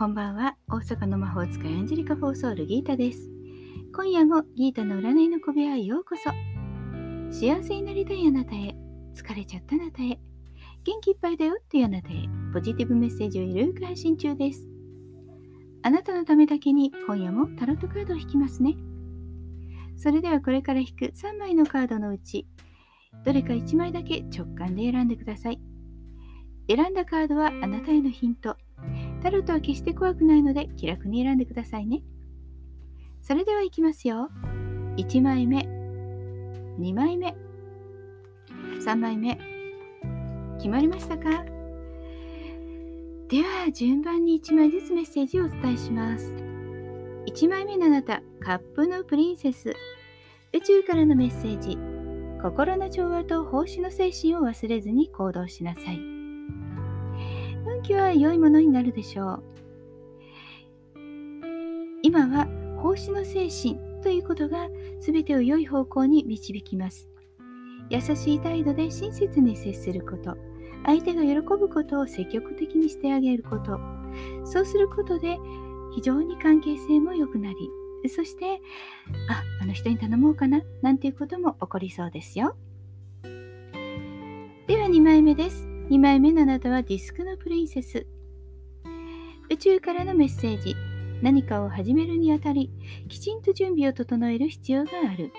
[0.00, 0.56] こんばんは。
[0.66, 3.28] 大阪の魔法使いアンジェリカ・フォーソールギータです。
[3.94, 6.30] 今夜もギータの占いの小部屋へようこそ。
[7.30, 8.74] 幸せになりたいあなたへ、
[9.14, 10.18] 疲れちゃったあなたへ、
[10.84, 12.14] 元気いっぱいだよっていうあなたへ、
[12.50, 14.66] ポジティブメッセージをゆるく配信中です。
[15.82, 18.76] あなたのためだけに今夜もタロットカードを引きますね。
[19.98, 22.46] それではこれから引く3枚のカードのうち、
[23.26, 25.60] どれか1枚だけ直感で選んでください。
[26.70, 28.56] 選んだカードはあなたへのヒント。
[29.20, 32.02] タロットは決して怖くないので気楽に選んでくださいね。
[33.22, 34.30] それではいきますよ。
[34.96, 35.58] 1枚目、
[36.78, 37.36] 2枚目、
[38.84, 39.38] 3枚目。
[40.56, 41.44] 決まりましたか？
[43.28, 46.34] では順番に1枚ずつメッセージをお伝えします。
[47.26, 49.72] 1枚目のあなた、カップのプリンセス。
[50.52, 51.78] 宇宙からのメッセージ。
[52.42, 56.19] 心の調和と奉仕の精神を忘れずに行動しなさい。
[57.80, 59.42] 運気は良いものになるでしょう。
[62.02, 62.46] 今は
[62.78, 64.68] 奉仕の精神ということが
[65.00, 67.08] 全てを良い方向に導きます。
[67.88, 70.36] 優しい態度で親切に接すること、
[70.84, 73.80] 相手が喜ぶことを積極的にしてあげること、
[74.44, 75.38] そうすることで
[75.94, 78.60] 非常に関係性も良くなり、そして、
[79.30, 82.56] あ、あの人に頼もうかな、なんていうことも起こりそうですよ。
[84.66, 85.69] では2枚目です。
[85.90, 88.06] 2枚目のあなたはディスクのプリンセス。
[89.50, 90.76] 宇宙からのメッセージ。
[91.20, 92.70] 何かを始めるにあたり、
[93.08, 95.32] きちんと準備を整える必要がある。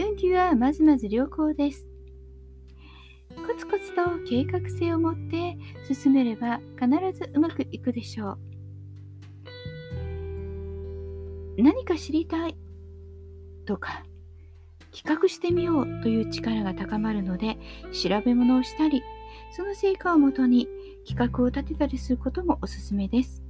[0.00, 1.86] 運気はまずまず良好です。
[3.36, 5.56] コツコツと計画性を持って
[5.94, 8.38] 進めれば必ずうまくいくでしょう。
[11.62, 12.56] 何か知りたい
[13.64, 14.02] とか
[14.92, 17.56] 企画してみようという力が高まるので
[17.92, 19.02] 調べ物をしたり
[19.50, 20.68] その成果をもとに
[21.06, 23.42] 企画を立てたりすることもおすすめです。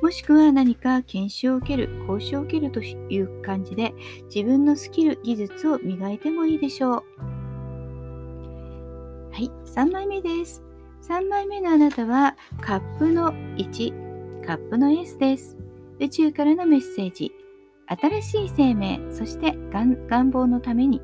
[0.00, 3.92] もしくは何か研修を受ける講習を受けるという感じで
[4.32, 7.04] 自分のスキル技術を磨いてもいいでしょう。
[9.32, 10.62] はい3枚目です。
[11.02, 15.56] 3枚目のあなたはカップの1カップのエースです。
[15.98, 17.32] 宇宙からのメッセージ。
[17.88, 21.00] 新しい生命、そして願望のために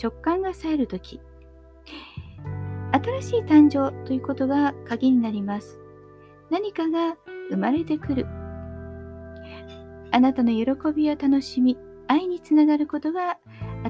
[0.00, 1.20] 直感が冴えるとき、
[2.92, 5.80] 新しい誕生ということが鍵になります。
[6.50, 7.16] 何かが
[7.50, 8.26] 生まれてくる。
[10.10, 11.76] あなたの喜びや楽しみ、
[12.06, 13.38] 愛につながることが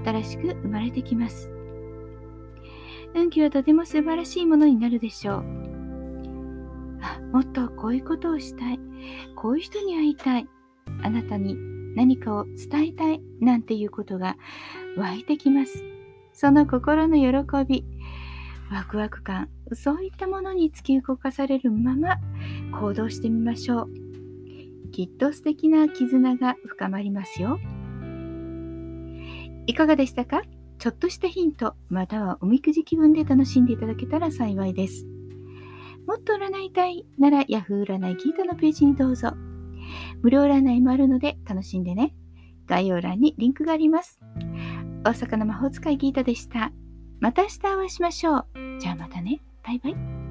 [0.04, 1.52] 新しく生まれてきます。
[3.14, 5.42] 運気はとても素晴らしいものになるでしょう。
[7.32, 8.80] もっとこういうことをしたい。
[9.36, 10.48] こういう人に会いたい。
[11.02, 11.56] あなたに
[11.98, 14.36] 何かを伝えたいなんていうことが
[14.96, 15.82] 湧いてきます。
[16.32, 17.84] その心の喜び、
[18.70, 22.18] ワクワク感、そういったものに突き動かされるまま
[22.78, 24.90] 行動してみましょう。
[24.92, 27.58] きっと素敵な絆が深まりますよ。
[29.66, 30.42] いかがでしたか？
[30.78, 35.04] ちょっとしたヒント、またはおみくじ気分で楽しんでいただけたら幸いです。
[36.06, 39.32] もっと占いたいなら Yahoo 占い聞いたのページにどうぞ。
[40.22, 42.14] 無料占いもあるので楽しんでね。
[42.66, 44.20] 概要欄にリンクがあります。
[45.04, 46.72] 大阪の魔法使いギータでした。
[47.20, 48.46] また明日お会いしましょう。
[48.78, 49.40] じゃあまたね。
[49.64, 50.27] バイバイ。